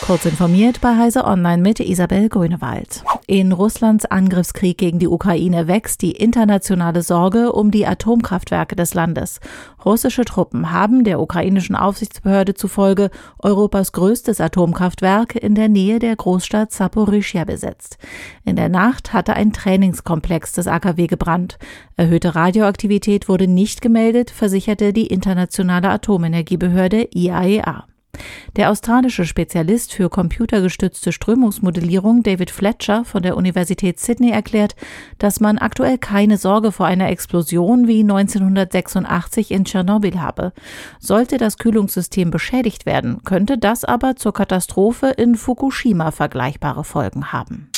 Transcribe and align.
Kurz 0.00 0.24
informiert 0.24 0.80
bei 0.80 0.96
Heise 0.96 1.24
Online 1.24 1.60
mit 1.60 1.80
Isabel 1.80 2.30
Grünewald. 2.30 3.04
In 3.26 3.52
Russlands 3.52 4.06
Angriffskrieg 4.06 4.78
gegen 4.78 4.98
die 4.98 5.06
Ukraine 5.06 5.68
wächst 5.68 6.00
die 6.00 6.12
internationale 6.12 7.02
Sorge 7.02 7.52
um 7.52 7.70
die 7.70 7.86
Atomkraftwerke 7.86 8.74
des 8.74 8.94
Landes. 8.94 9.40
Russische 9.84 10.24
Truppen 10.24 10.72
haben 10.72 11.04
der 11.04 11.20
ukrainischen 11.20 11.76
Aufsichtsbehörde 11.76 12.54
zufolge 12.54 13.10
Europas 13.38 13.92
größtes 13.92 14.40
Atomkraftwerk 14.40 15.34
in 15.34 15.54
der 15.54 15.68
Nähe 15.68 15.98
der 15.98 16.16
Großstadt 16.16 16.72
Saporischia 16.72 17.44
besetzt. 17.44 17.98
In 18.46 18.56
der 18.56 18.70
Nacht 18.70 19.12
hatte 19.12 19.34
ein 19.34 19.52
Trainingskomplex 19.52 20.52
des 20.52 20.68
AKW 20.68 21.06
gebrannt. 21.06 21.58
Erhöhte 21.96 22.34
Radioaktivität 22.34 23.28
wurde 23.28 23.46
nicht 23.46 23.82
gemeldet, 23.82 24.30
versicherte 24.30 24.94
die 24.94 25.08
internationale 25.08 25.90
Atomenergiebehörde 25.90 27.08
IAEA. 27.12 27.87
Der 28.56 28.70
australische 28.70 29.24
Spezialist 29.24 29.92
für 29.92 30.08
computergestützte 30.08 31.12
Strömungsmodellierung 31.12 32.22
David 32.22 32.50
Fletcher 32.50 33.04
von 33.04 33.22
der 33.22 33.36
Universität 33.36 34.00
Sydney 34.00 34.30
erklärt, 34.30 34.76
dass 35.18 35.40
man 35.40 35.58
aktuell 35.58 35.98
keine 35.98 36.36
Sorge 36.36 36.72
vor 36.72 36.86
einer 36.86 37.08
Explosion 37.08 37.86
wie 37.86 38.00
1986 38.00 39.50
in 39.50 39.64
Tschernobyl 39.64 40.20
habe. 40.20 40.52
Sollte 40.98 41.38
das 41.38 41.58
Kühlungssystem 41.58 42.30
beschädigt 42.30 42.86
werden, 42.86 43.22
könnte 43.24 43.58
das 43.58 43.84
aber 43.84 44.16
zur 44.16 44.32
Katastrophe 44.32 45.08
in 45.08 45.36
Fukushima 45.36 46.10
vergleichbare 46.10 46.84
Folgen 46.84 47.32
haben. 47.32 47.70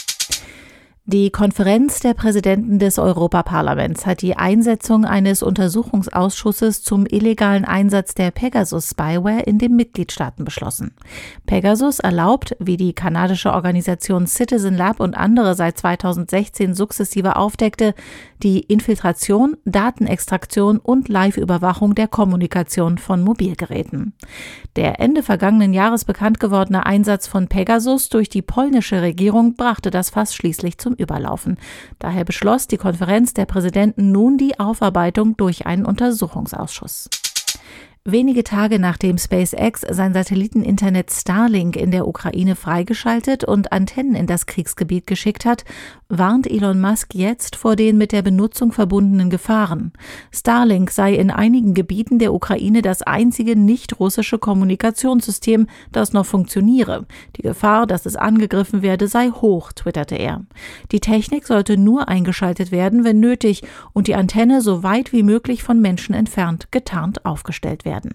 Die 1.07 1.31
Konferenz 1.31 2.01
der 2.01 2.13
Präsidenten 2.13 2.79
des 2.79 2.99
Europaparlaments 2.99 4.05
hat 4.05 4.21
die 4.21 4.37
Einsetzung 4.37 5.07
eines 5.07 5.43
Untersuchungsausschusses 5.43 6.83
zum 6.83 7.07
illegalen 7.07 7.65
Einsatz 7.65 8.15
der 8.15 8.31
Pegasus-Spyware 8.31 9.41
in 9.41 9.59
den 9.59 9.77
Mitgliedstaaten 9.77 10.45
beschlossen. 10.45 10.95
Pegasus 11.47 12.01
erlaubt, 12.01 12.55
wie 12.61 12.77
die 12.77 12.93
kanadische 12.93 13.53
Organisation 13.53 14.27
Citizen 14.27 14.77
Lab 14.77 15.01
und 15.01 15.17
andere 15.17 15.55
seit 15.55 15.79
2016 15.79 16.75
sukzessive 16.75 17.37
aufdeckte, 17.37 17.95
die 18.43 18.61
Infiltration, 18.61 19.57
Datenextraktion 19.65 20.79
und 20.79 21.09
Live-Überwachung 21.09 21.95
der 21.95 22.09
Kommunikation 22.09 22.99
von 22.99 23.23
Mobilgeräten. 23.23 24.13
Der 24.77 25.01
Ende 25.01 25.23
vergangenen 25.23 25.73
Jahres 25.73 26.05
bekannt 26.05 26.41
gewordene 26.41 26.85
Einsatz 26.87 27.27
von 27.27 27.49
Pegasus 27.49 28.11
durch 28.11 28.29
die 28.29 28.43
polnische 28.43 29.03
Regierung 29.03 29.55
brachte 29.55 29.91
das 29.91 30.11
Fass 30.11 30.35
schließlich 30.35 30.79
zum 30.91 30.97
Überlaufen. 30.97 31.59
Daher 31.99 32.25
beschloss 32.25 32.67
die 32.67 32.77
Konferenz 32.77 33.35
der 33.35 33.47
Präsidenten 33.47 34.13
nun 34.13 34.39
die 34.39 34.59
Aufarbeitung 34.59 35.37
durch 35.37 35.67
einen 35.67 35.85
Untersuchungsausschuss. 35.85 37.09
Wenige 38.07 38.45
Tage 38.45 38.79
nachdem 38.79 39.19
SpaceX 39.19 39.83
sein 39.83 40.15
Satelliteninternet 40.15 41.11
Starlink 41.11 41.77
in 41.77 41.91
der 41.91 42.09
Ukraine 42.09 42.57
freigeschaltet 42.57 43.45
und 43.45 43.73
Antennen 43.73 44.15
in 44.15 44.27
das 44.27 44.47
Kriegsgebiet 44.47 45.07
geschickt 45.07 45.45
hat, 45.45 45.67
warnt 46.09 46.51
Elon 46.51 46.81
Musk 46.81 47.15
jetzt 47.15 47.57
vor 47.57 47.77
den 47.77 47.99
mit 47.99 48.13
der 48.13 48.23
Benutzung 48.23 48.73
verbundenen 48.73 49.29
Gefahren. 49.29 49.93
Starlink 50.33 50.91
sei 50.91 51.13
in 51.13 51.31
einigen 51.31 51.75
Gebieten 51.75 52.19
der 52.19 52.33
Ukraine 52.33 52.81
das 52.81 53.03
einzige 53.03 53.55
nicht 53.55 54.01
russische 54.01 54.39
Kommunikationssystem, 54.39 55.67
das 55.93 56.15
noch 56.15 56.25
funktioniere. 56.25 57.05
Die 57.37 57.43
Gefahr, 57.43 57.87
dass 57.87 58.07
es 58.07 58.17
angegriffen 58.17 58.81
werde, 58.81 59.09
sei 59.09 59.29
hoch, 59.29 59.73
twitterte 59.73 60.15
er. 60.15 60.47
Die 60.91 61.01
Technik 61.01 61.47
sollte 61.47 61.77
nur 61.77 62.09
eingeschaltet 62.09 62.73
werden, 62.73 63.05
wenn 63.05 63.21
nötig, 63.21 63.63
und 63.93 64.07
die 64.07 64.15
Antenne 64.15 64.63
so 64.63 64.83
weit 64.83 65.13
wie 65.13 65.23
möglich 65.23 65.63
von 65.63 65.83
Menschen 65.83 66.15
entfernt 66.15 66.73
getarnt 66.73 67.27
aufgestellt 67.27 67.85
werden 67.85 67.90
werden. 67.91 68.15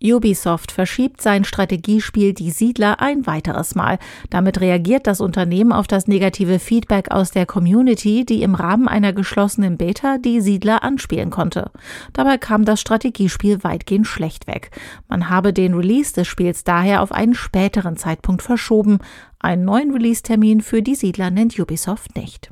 Ubisoft 0.00 0.70
verschiebt 0.70 1.20
sein 1.20 1.44
Strategiespiel 1.44 2.32
Die 2.32 2.50
Siedler 2.50 3.00
ein 3.00 3.26
weiteres 3.26 3.74
Mal. 3.74 3.98
Damit 4.30 4.60
reagiert 4.60 5.08
das 5.08 5.20
Unternehmen 5.20 5.72
auf 5.72 5.88
das 5.88 6.06
negative 6.06 6.60
Feedback 6.60 7.10
aus 7.10 7.32
der 7.32 7.46
Community, 7.46 8.24
die 8.24 8.42
im 8.42 8.54
Rahmen 8.54 8.86
einer 8.86 9.12
geschlossenen 9.12 9.76
Beta 9.76 10.18
die 10.18 10.40
Siedler 10.40 10.84
anspielen 10.84 11.30
konnte. 11.30 11.72
Dabei 12.12 12.38
kam 12.38 12.64
das 12.64 12.80
Strategiespiel 12.80 13.64
weitgehend 13.64 14.06
schlecht 14.06 14.46
weg. 14.46 14.70
Man 15.08 15.28
habe 15.28 15.52
den 15.52 15.74
Release 15.74 16.14
des 16.14 16.28
Spiels 16.28 16.62
daher 16.62 17.02
auf 17.02 17.10
einen 17.10 17.34
späteren 17.34 17.96
Zeitpunkt 17.96 18.42
verschoben. 18.42 18.98
Einen 19.40 19.64
neuen 19.64 19.90
Release-Termin 19.90 20.60
für 20.60 20.82
die 20.82 20.94
Siedler 20.94 21.30
nennt 21.30 21.58
Ubisoft 21.58 22.14
nicht. 22.14 22.50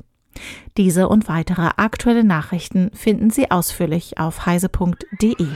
Diese 0.77 1.09
und 1.09 1.27
weitere 1.27 1.69
aktuelle 1.77 2.23
Nachrichten 2.23 2.91
finden 2.93 3.29
Sie 3.29 3.51
ausführlich 3.51 4.17
auf 4.17 4.45
heise.de. 4.45 5.47